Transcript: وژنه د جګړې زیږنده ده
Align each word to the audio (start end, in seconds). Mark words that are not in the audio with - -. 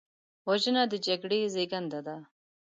وژنه 0.47 0.83
د 0.91 0.93
جګړې 1.07 1.39
زیږنده 1.53 1.99
ده 2.07 2.17